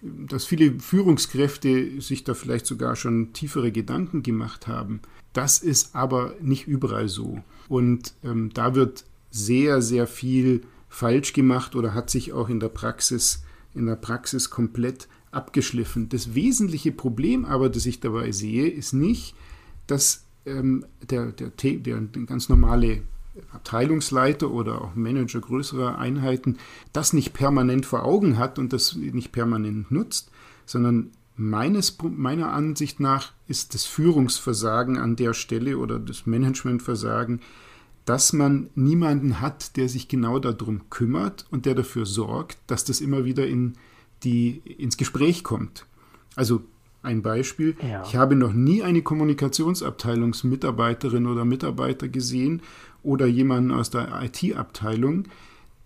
[0.00, 5.00] Dass viele Führungskräfte sich da vielleicht sogar schon tiefere Gedanken gemacht haben.
[5.32, 7.40] Das ist aber nicht überall so.
[7.68, 12.70] Und ähm, da wird sehr, sehr viel falsch gemacht oder hat sich auch in der
[12.70, 16.08] Praxis in der Praxis komplett abgeschliffen.
[16.08, 19.34] Das wesentliche Problem aber, das ich dabei sehe, ist nicht,
[19.86, 23.02] dass ähm, der, der, der, der ganz normale
[23.52, 26.58] Abteilungsleiter oder auch Manager größerer Einheiten
[26.92, 30.30] das nicht permanent vor Augen hat und das nicht permanent nutzt,
[30.66, 37.40] sondern meines, meiner Ansicht nach ist das Führungsversagen an der Stelle oder das Managementversagen
[38.08, 43.02] dass man niemanden hat, der sich genau darum kümmert und der dafür sorgt, dass das
[43.02, 43.74] immer wieder in
[44.24, 45.84] die, ins Gespräch kommt.
[46.34, 46.62] Also
[47.02, 48.02] ein Beispiel, ja.
[48.04, 52.62] ich habe noch nie eine Kommunikationsabteilungsmitarbeiterin oder Mitarbeiter gesehen
[53.02, 55.24] oder jemanden aus der IT-Abteilung,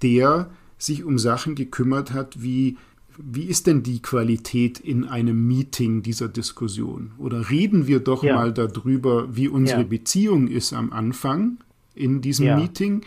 [0.03, 2.77] der sich um Sachen gekümmert hat wie
[3.19, 7.13] wie ist denn die Qualität in einem Meeting dieser Diskussion?
[7.19, 8.35] Oder reden wir doch ja.
[8.35, 9.87] mal darüber, wie unsere ja.
[9.87, 11.59] Beziehung ist am Anfang
[11.95, 12.57] in diesem ja.
[12.57, 13.03] Meeting.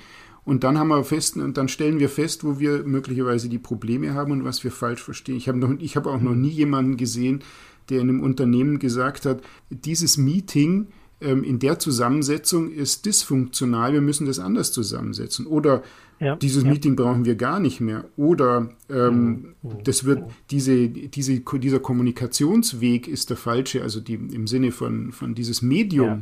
[0.45, 4.13] Und dann haben wir fest, und dann stellen wir fest, wo wir möglicherweise die Probleme
[4.13, 5.37] haben und was wir falsch verstehen.
[5.37, 7.43] Ich habe noch, ich habe auch noch nie jemanden gesehen,
[7.89, 10.87] der in einem Unternehmen gesagt hat, dieses Meeting
[11.19, 15.47] ähm, in der Zusammensetzung ist dysfunktional, wir müssen das anders zusammensetzen.
[15.47, 15.81] Oder
[16.19, 16.69] ja, dieses ja.
[16.69, 18.05] Meeting brauchen wir gar nicht mehr.
[18.15, 20.31] Oder ähm, oh, das wird, oh.
[20.51, 26.07] diese, diese, dieser Kommunikationsweg ist der falsche, also die, im Sinne von, von dieses Medium.
[26.07, 26.21] Ja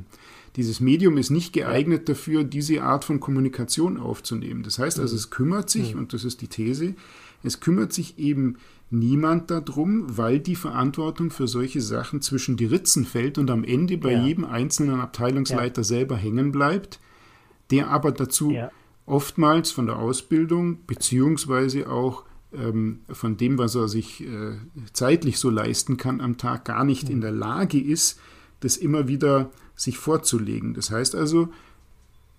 [0.55, 4.63] dieses Medium ist nicht geeignet dafür, diese Art von Kommunikation aufzunehmen.
[4.63, 6.01] Das heißt also, es kümmert sich, mhm.
[6.01, 6.95] und das ist die These,
[7.43, 8.57] es kümmert sich eben
[8.89, 13.97] niemand darum, weil die Verantwortung für solche Sachen zwischen die Ritzen fällt und am Ende
[13.97, 14.23] bei ja.
[14.23, 15.85] jedem einzelnen Abteilungsleiter ja.
[15.85, 16.99] selber hängen bleibt,
[17.71, 18.71] der aber dazu ja.
[19.07, 24.57] oftmals von der Ausbildung beziehungsweise auch ähm, von dem, was er sich äh,
[24.93, 27.15] zeitlich so leisten kann am Tag, gar nicht mhm.
[27.15, 28.19] in der Lage ist,
[28.59, 30.73] das immer wieder sich vorzulegen.
[30.73, 31.49] Das heißt also,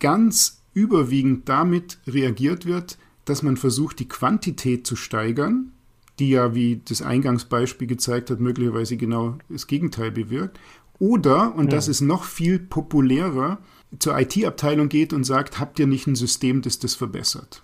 [0.00, 5.73] ganz überwiegend damit reagiert wird, dass man versucht, die Quantität zu steigern
[6.18, 10.58] die ja, wie das Eingangsbeispiel gezeigt hat, möglicherweise genau das Gegenteil bewirkt.
[10.98, 11.70] Oder, und ja.
[11.70, 13.58] das ist noch viel populärer,
[13.98, 17.62] zur IT-Abteilung geht und sagt, habt ihr nicht ein System, das das verbessert?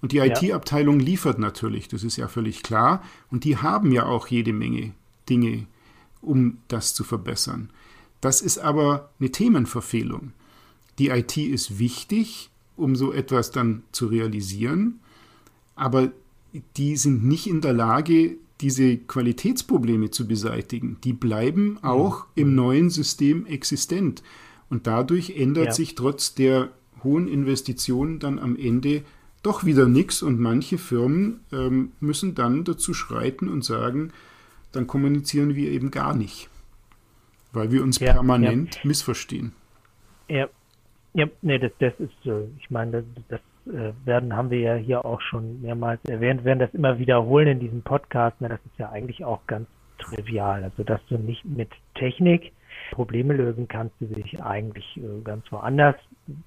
[0.00, 3.02] Und die IT-Abteilung liefert natürlich, das ist ja völlig klar.
[3.30, 4.92] Und die haben ja auch jede Menge
[5.28, 5.66] Dinge,
[6.20, 7.70] um das zu verbessern.
[8.20, 10.32] Das ist aber eine Themenverfehlung.
[10.98, 15.00] Die IT ist wichtig, um so etwas dann zu realisieren.
[15.74, 16.12] Aber
[16.76, 20.98] die sind nicht in der Lage, diese Qualitätsprobleme zu beseitigen.
[21.04, 22.42] Die bleiben auch mhm.
[22.42, 24.22] im neuen System existent.
[24.70, 25.72] Und dadurch ändert ja.
[25.72, 26.70] sich trotz der
[27.02, 29.02] hohen Investitionen dann am Ende
[29.42, 30.22] doch wieder nichts.
[30.22, 34.12] Und manche Firmen ähm, müssen dann dazu schreiten und sagen,
[34.72, 36.50] dann kommunizieren wir eben gar nicht,
[37.52, 38.80] weil wir uns ja, permanent ja.
[38.84, 39.52] missverstehen.
[40.28, 40.48] Ja,
[41.14, 42.12] ja, nee, das, das ist,
[42.58, 43.40] ich meine, das,
[44.04, 47.82] werden, haben wir ja hier auch schon mehrmals erwähnt, werden das immer wiederholen in diesem
[47.82, 48.36] Podcast.
[48.40, 50.64] Na, das ist ja eigentlich auch ganz trivial.
[50.64, 52.52] Also, dass du nicht mit Technik
[52.90, 55.96] Probleme lösen kannst, die sich eigentlich äh, ganz woanders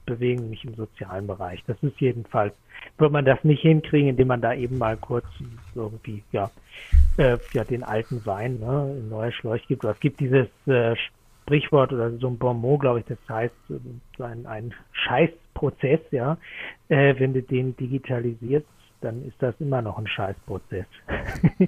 [0.05, 1.63] bewegen, nicht im sozialen Bereich.
[1.67, 2.53] Das ist jedenfalls,
[2.97, 5.25] wird man das nicht hinkriegen, indem man da eben mal kurz
[5.75, 6.49] irgendwie, ja,
[7.17, 9.83] äh, ja den alten Wein ne, in neue Schläuche gibt.
[9.83, 10.95] Es gibt dieses äh,
[11.43, 13.53] Sprichwort oder so ein Bonmot, glaube ich, das heißt,
[14.17, 14.73] so ein, ein
[15.61, 16.37] Scheißprozess, ja.
[16.89, 18.65] Äh, wenn du den digitalisierst,
[19.01, 20.85] dann ist das immer noch ein Scheißprozess.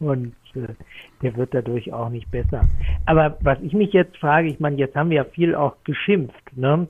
[0.00, 0.74] Und äh,
[1.22, 2.62] der wird dadurch auch nicht besser.
[3.06, 6.56] Aber was ich mich jetzt frage, ich meine, jetzt haben wir ja viel auch geschimpft,
[6.56, 6.88] ne?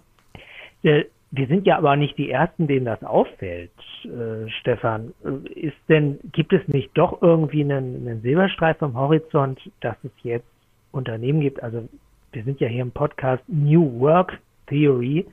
[0.82, 3.70] Äh, wir sind ja aber nicht die Ersten, denen das auffällt,
[4.04, 5.14] äh, Stefan.
[5.54, 10.46] Ist denn, gibt es nicht doch irgendwie einen, einen Silberstreif am Horizont, dass es jetzt
[10.90, 11.88] Unternehmen gibt, also
[12.32, 14.38] wir sind ja hier im Podcast New Work
[14.72, 15.26] Theory,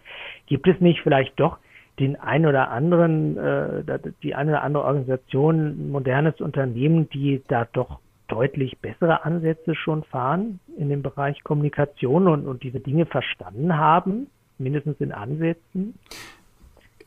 [0.47, 1.57] gibt es nicht vielleicht doch
[1.99, 7.99] den ein oder anderen, äh, die eine oder andere Organisation, modernes Unternehmen, die da doch
[8.27, 14.27] deutlich bessere Ansätze schon fahren in dem Bereich Kommunikation und, und diese Dinge verstanden haben,
[14.57, 15.95] mindestens in Ansätzen?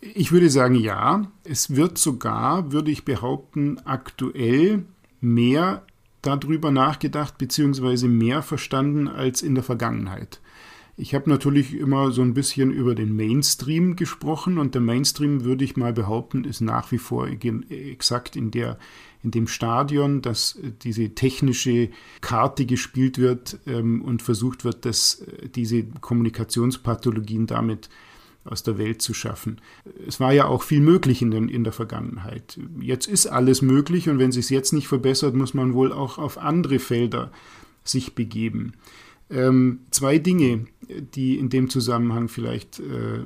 [0.01, 1.23] Ich würde sagen, ja.
[1.45, 4.85] Es wird sogar, würde ich behaupten, aktuell
[5.21, 5.83] mehr
[6.23, 8.09] darüber nachgedacht bzw.
[8.09, 10.41] mehr verstanden als in der Vergangenheit.
[11.03, 15.65] Ich habe natürlich immer so ein bisschen über den Mainstream gesprochen und der Mainstream, würde
[15.65, 18.79] ich mal behaupten, ist nach wie vor exakt in, der,
[19.25, 21.89] in dem Stadion, dass diese technische
[22.21, 27.89] Karte gespielt wird ähm, und versucht wird, dass äh, diese Kommunikationspathologien damit
[28.45, 29.61] aus der Welt zu schaffen.
[30.07, 32.61] Es war ja auch viel möglich in, den, in der Vergangenheit.
[32.79, 36.19] Jetzt ist alles möglich und wenn sich es jetzt nicht verbessert, muss man wohl auch
[36.19, 37.33] auf andere Felder
[37.83, 38.75] sich begeben.
[39.31, 40.67] Ähm, zwei Dinge,
[41.15, 43.21] die in dem Zusammenhang vielleicht äh,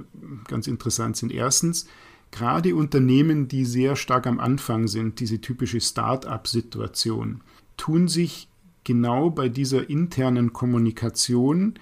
[0.46, 1.32] ganz interessant sind.
[1.32, 1.86] Erstens,
[2.30, 7.40] gerade Unternehmen, die sehr stark am Anfang sind, diese typische Start-up-Situation,
[7.76, 8.48] tun sich
[8.84, 11.74] genau bei dieser internen Kommunikation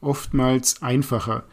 [0.00, 1.44] oftmals einfacher.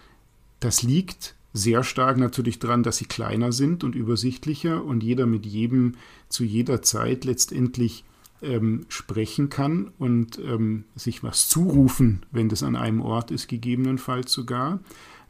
[0.60, 5.46] Das liegt sehr stark natürlich daran, dass sie kleiner sind und übersichtlicher und jeder mit
[5.46, 5.94] jedem
[6.30, 8.04] zu jeder Zeit letztendlich
[8.42, 14.32] ähm, sprechen kann und ähm, sich was zurufen, wenn das an einem Ort ist, gegebenenfalls
[14.32, 14.80] sogar.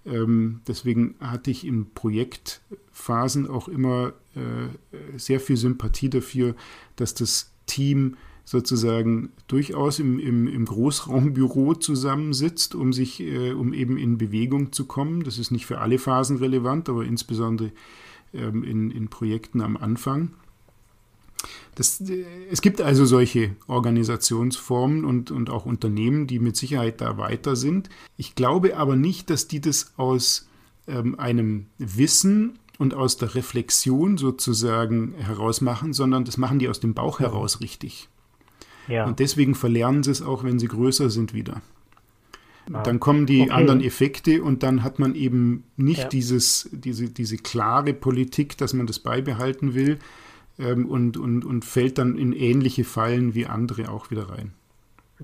[0.06, 6.56] Ähm, deswegen hatte ich in Projektphasen auch immer äh, sehr viel Sympathie dafür,
[6.96, 13.98] dass das Team sozusagen durchaus im, im, im Großraumbüro zusammensitzt, um sich, äh, um eben
[13.98, 15.24] in Bewegung zu kommen.
[15.24, 17.72] Das ist nicht für alle Phasen relevant, aber insbesondere
[18.34, 20.32] ähm, in, in Projekten am Anfang.
[21.76, 27.18] Das, äh, es gibt also solche Organisationsformen und, und auch Unternehmen, die mit Sicherheit da
[27.18, 27.90] weiter sind.
[28.18, 30.48] Ich glaube aber nicht, dass die das aus
[30.88, 36.80] ähm, einem Wissen und aus der Reflexion sozusagen heraus machen, sondern das machen die aus
[36.80, 38.10] dem Bauch heraus richtig.
[38.88, 39.06] Ja.
[39.06, 41.62] Und deswegen verlernen sie es auch, wenn sie größer sind, wieder.
[42.72, 42.84] Ah.
[42.84, 43.52] Dann kommen die okay.
[43.52, 46.08] anderen Effekte und dann hat man eben nicht ja.
[46.08, 50.00] dieses, diese, diese klare Politik, dass man das beibehalten will
[50.60, 54.54] ähm, und, und, und fällt dann in ähnliche Fallen wie andere auch wieder rein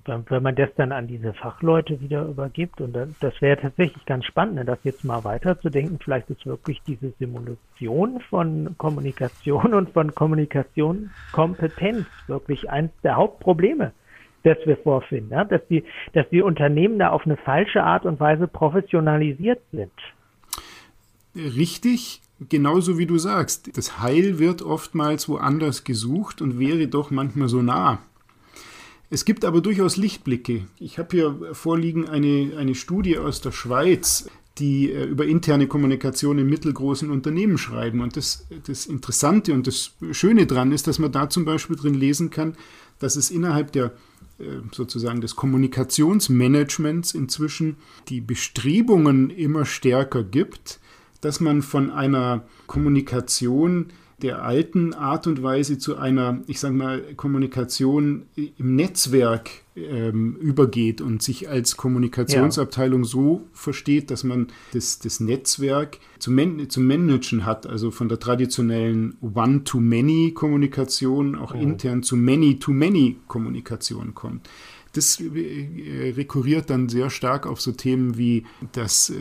[0.05, 4.55] wenn man das dann an diese Fachleute wieder übergibt, und das wäre tatsächlich ganz spannend,
[4.55, 12.05] ne, das jetzt mal weiterzudenken, vielleicht ist wirklich diese Simulation von Kommunikation und von Kommunikationskompetenz
[12.27, 13.91] wirklich eins der Hauptprobleme,
[14.43, 15.43] das wir vorfinden, ja?
[15.43, 19.91] dass, die, dass die Unternehmen da auf eine falsche Art und Weise professionalisiert sind.
[21.35, 23.75] Richtig, genauso wie du sagst.
[23.75, 27.99] Das Heil wird oftmals woanders gesucht und wäre doch manchmal so nah.
[29.09, 30.67] Es gibt aber durchaus Lichtblicke.
[30.79, 34.29] Ich habe hier vorliegen eine, eine Studie aus der Schweiz,
[34.59, 38.01] die äh, über interne Kommunikation in mittelgroßen Unternehmen schreiben.
[38.01, 41.95] Und das, das Interessante und das Schöne daran ist, dass man da zum Beispiel drin
[41.95, 42.55] lesen kann,
[42.99, 43.93] dass es innerhalb der
[44.37, 47.77] äh, sozusagen des Kommunikationsmanagements inzwischen
[48.09, 50.79] die Bestrebungen immer stärker gibt,
[51.21, 53.87] dass man von einer Kommunikation
[54.21, 60.99] der alten Art und Weise zu einer, ich sage mal, Kommunikation im Netzwerk ähm, übergeht
[60.99, 63.09] und sich als Kommunikationsabteilung ja.
[63.09, 68.19] so versteht, dass man das, das Netzwerk zu, man zu managen hat, also von der
[68.19, 71.57] traditionellen One-to-Many-Kommunikation auch oh.
[71.57, 74.49] intern zu Many-to-Many-Kommunikation kommt.
[74.93, 79.15] Das äh, rekurriert dann sehr stark auf so Themen wie, dass äh,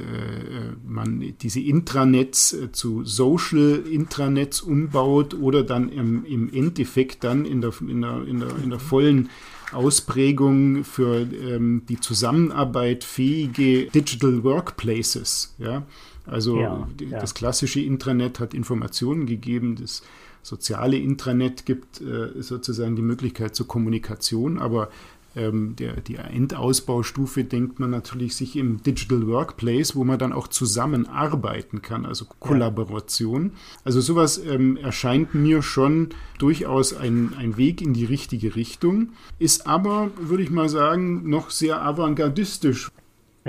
[0.86, 7.60] man diese Intranets äh, zu Social Intranets umbaut oder dann im, im Endeffekt dann in
[7.60, 9.28] der, in der, in der, in der vollen
[9.72, 15.54] Ausprägung für ähm, die Zusammenarbeit fähige Digital Workplaces.
[15.58, 15.84] Ja?
[16.26, 17.20] Also ja, ja.
[17.20, 20.02] das klassische Intranet hat Informationen gegeben, das
[20.42, 24.90] soziale Intranet gibt äh, sozusagen die Möglichkeit zur Kommunikation, aber
[25.38, 30.48] ähm, der, die Endausbaustufe denkt man natürlich sich im Digital Workplace, wo man dann auch
[30.48, 33.52] zusammenarbeiten kann, also Kollaboration.
[33.84, 36.08] Also sowas ähm, erscheint mir schon
[36.38, 41.50] durchaus ein, ein Weg in die richtige Richtung, ist aber, würde ich mal sagen, noch
[41.50, 42.90] sehr avantgardistisch.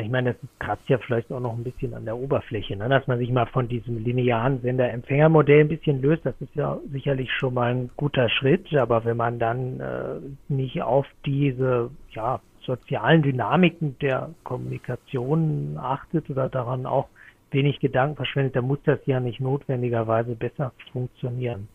[0.01, 2.89] Ich meine, das kratzt ja vielleicht auch noch ein bisschen an der Oberfläche, ne?
[2.89, 6.25] dass man sich mal von diesem linearen Sender-Empfänger-Modell ein bisschen löst.
[6.25, 10.81] Das ist ja sicherlich schon mal ein guter Schritt, aber wenn man dann äh, nicht
[10.81, 17.07] auf diese ja, sozialen Dynamiken der Kommunikation achtet oder daran auch
[17.51, 21.67] wenig Gedanken verschwendet, dann muss das ja nicht notwendigerweise besser funktionieren.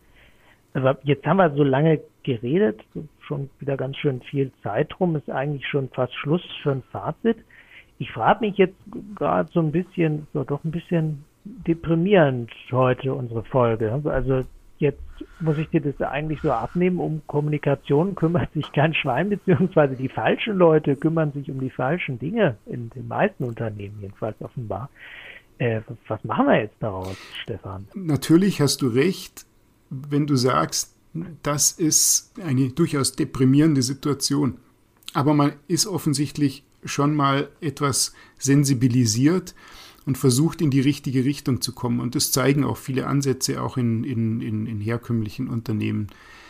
[0.73, 2.81] Aber jetzt haben wir so lange geredet,
[3.27, 7.37] schon wieder ganz schön viel Zeit rum, ist eigentlich schon fast Schluss für ein Fazit.
[7.97, 8.77] Ich frage mich jetzt
[9.15, 14.01] gerade so ein bisschen, so doch ein bisschen deprimierend heute unsere Folge.
[14.05, 14.41] Also
[14.79, 15.01] jetzt
[15.39, 20.09] muss ich dir das eigentlich so abnehmen, um Kommunikation kümmert sich kein Schwein, beziehungsweise die
[20.09, 24.89] falschen Leute kümmern sich um die falschen Dinge in den meisten Unternehmen, jedenfalls offenbar.
[25.57, 27.87] Äh, was machen wir jetzt daraus, Stefan?
[27.93, 29.45] Natürlich hast du recht,
[29.89, 30.95] wenn du sagst,
[31.43, 34.57] das ist eine durchaus deprimierende Situation.
[35.13, 39.55] Aber man ist offensichtlich schon mal etwas sensibilisiert
[40.05, 41.99] und versucht in die richtige Richtung zu kommen.
[41.99, 46.07] Und das zeigen auch viele Ansätze auch in, in, in, in herkömmlichen Unternehmen.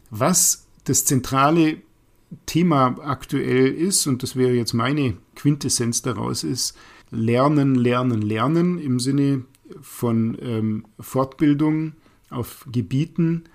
[0.09, 1.77] Was das zentrale
[2.45, 6.77] Thema aktuell ist, und das wäre jetzt meine Quintessenz daraus, ist
[7.11, 9.45] Lernen, Lernen, Lernen im Sinne
[9.81, 11.93] von ähm, Fortbildung
[12.29, 13.45] auf Gebieten,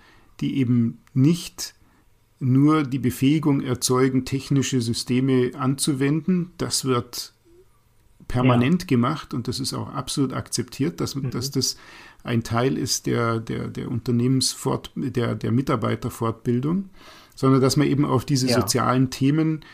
[0.41, 1.75] die eben nicht
[2.41, 6.53] nur die Befähigung erzeugen, technische Systeme anzuwenden.
[6.57, 7.35] Das wird
[8.27, 8.87] permanent ja.
[8.87, 11.31] gemacht und das ist auch absolut akzeptiert, dass, mhm.
[11.31, 11.77] dass das
[12.25, 16.91] ein Teil ist der, der, der Unternehmensfort, der, der Mitarbeiterfortbildung,
[17.35, 18.61] sondern dass man eben auf diese ja.
[18.61, 19.65] sozialen Themen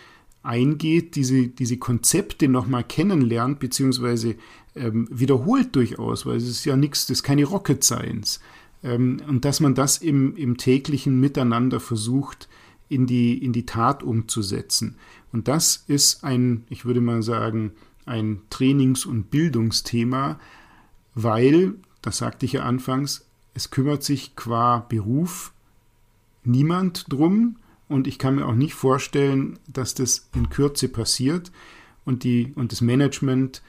[0.43, 4.37] eingeht, diese, diese Konzepte nochmal kennenlernt, beziehungsweise
[4.75, 8.41] ähm, wiederholt durchaus, weil es ist ja nichts, das ist keine Rocket Science.
[8.83, 12.49] Ähm, und dass man das im, im täglichen Miteinander versucht,
[12.89, 14.97] in die, in die Tat umzusetzen.
[15.33, 17.73] Und das ist ein, ich würde mal sagen,
[18.05, 20.39] ein Trainings- und Bildungsthema,
[21.15, 25.53] weil, das sagte ich ja anfangs, es kümmert sich qua Beruf
[26.45, 27.57] niemand drum
[27.89, 31.51] und ich kann mir auch nicht vorstellen, dass das in Kürze passiert
[32.05, 33.63] und, die, und das Management,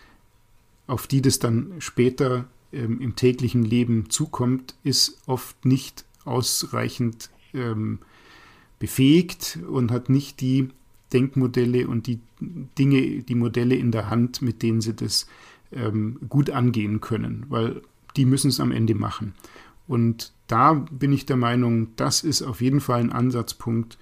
[0.86, 7.99] auf die das dann später ähm, im täglichen Leben zukommt, ist oft nicht ausreichend ähm,
[8.80, 10.70] befähigt und hat nicht die
[11.13, 15.28] Denkmodelle und die Dinge, die Modelle in der Hand, mit denen sie das
[15.72, 17.82] ähm, gut angehen können, weil
[18.15, 19.34] die müssen es am Ende machen.
[19.88, 23.97] Und da bin ich der Meinung, das ist auf jeden Fall ein Ansatzpunkt,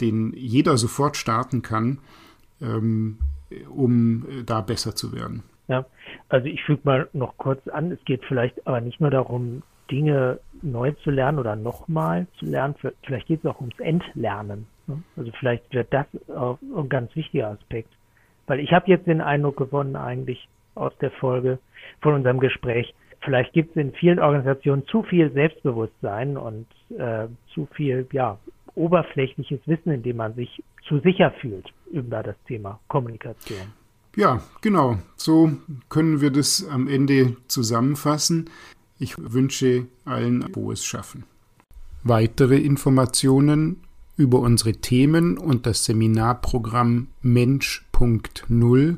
[0.00, 1.98] den jeder sofort starten kann,
[2.60, 3.18] ähm,
[3.68, 5.42] um äh, da besser zu werden.
[5.70, 5.86] Ja,
[6.28, 10.40] also ich füge mal noch kurz an, es geht vielleicht aber nicht nur darum, Dinge
[10.62, 14.66] neu zu lernen oder nochmal zu lernen, vielleicht geht es auch ums Entlernen.
[14.88, 15.00] Ne?
[15.16, 17.90] Also vielleicht wird das ein ganz wichtiger Aspekt.
[18.48, 21.60] Weil ich habe jetzt den Eindruck gewonnen, eigentlich aus der Folge
[22.00, 26.66] von unserem Gespräch, vielleicht gibt es in vielen Organisationen zu viel Selbstbewusstsein und
[26.98, 28.38] äh, zu viel, ja,
[28.74, 33.79] oberflächliches Wissen, in dem man sich zu sicher fühlt über das Thema Kommunikation.
[34.16, 34.98] Ja, genau.
[35.16, 35.52] So
[35.88, 38.50] können wir das am Ende zusammenfassen.
[38.98, 41.24] Ich wünsche allen frohes Schaffen.
[42.02, 43.76] Weitere Informationen
[44.16, 48.96] über unsere Themen und das Seminarprogramm Mensch.0